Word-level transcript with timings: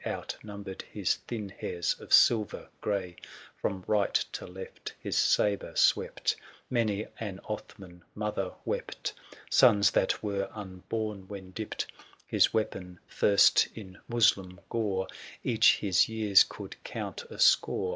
Outnumbered 0.03 0.81
his 0.91 1.17
thin 1.27 1.49
hairs 1.49 1.95
of 1.99 2.11
silver 2.11 2.69
gray. 2.81 3.17
750 3.61 3.61
From 3.61 3.83
right 3.85 4.13
to 4.31 4.47
left 4.47 4.93
his 4.99 5.15
sabre 5.15 5.75
swept: 5.75 6.35
Many 6.71 7.05
an 7.19 7.39
Othman 7.47 8.01
mother 8.15 8.51
wept 8.65 9.13
Sons 9.51 9.91
that 9.91 10.23
were 10.23 10.49
unborn, 10.55 11.27
when 11.27 11.51
dipped 11.51 11.83
43 11.83 11.87
THE 11.87 11.99
SIEGE 11.99 12.09
OF 12.09 12.09
CORINTH. 12.09 12.31
His 12.31 12.53
weapon 12.75 12.99
first 13.05 13.67
in 13.75 13.97
Moslem 14.07 14.59
gore, 14.69 15.07
Ere 15.45 15.57
his 15.61 16.09
years 16.09 16.45
could 16.45 16.83
count 16.83 17.23
a 17.29 17.37
score. 17.37 17.89